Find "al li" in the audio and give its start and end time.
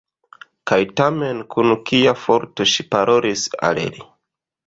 3.69-4.05